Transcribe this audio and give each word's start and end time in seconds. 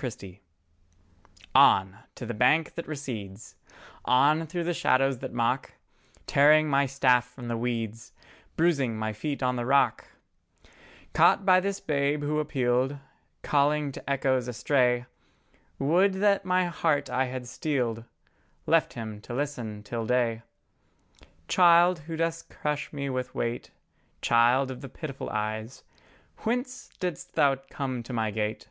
CHRISTOPHER 0.00 0.38
ON 1.56 1.98
to 2.14 2.24
the 2.24 2.32
bank 2.32 2.76
that 2.76 2.86
recedes, 2.86 3.56
On 4.04 4.46
through 4.46 4.62
the 4.62 4.72
shadows 4.72 5.18
that 5.18 5.32
mock, 5.32 5.72
Tearing 6.24 6.68
my 6.68 6.86
staff 6.86 7.26
from 7.28 7.48
the 7.48 7.56
weeds, 7.56 8.12
Bruising 8.54 8.96
my 8.96 9.12
feet 9.12 9.42
on 9.42 9.56
the 9.56 9.66
rock, 9.66 10.06
Caught 11.14 11.44
by 11.44 11.58
this 11.58 11.80
Babe 11.80 12.22
who 12.22 12.38
appealed, 12.38 12.96
Calling 13.42 13.90
to 13.90 14.08
echoes 14.08 14.46
astray; 14.46 15.06
Would 15.80 16.14
that 16.22 16.44
my 16.44 16.66
heart 16.66 17.10
I 17.10 17.24
had 17.24 17.48
steeled, 17.48 18.04
Left 18.66 18.92
Him 18.92 19.20
to 19.22 19.34
listen 19.34 19.82
till 19.82 20.06
day! 20.06 20.42
Child, 21.48 21.98
who 22.06 22.16
dost 22.16 22.48
crush 22.50 22.92
me 22.92 23.10
with 23.10 23.34
weight, 23.34 23.72
Child 24.22 24.70
of 24.70 24.80
the 24.80 24.88
pitiful 24.88 25.28
eyes, 25.30 25.82
Whence 26.44 26.88
didst 27.00 27.34
Thou 27.34 27.56
come 27.68 28.04
to 28.04 28.12
my 28.12 28.30
gate? 28.30 28.68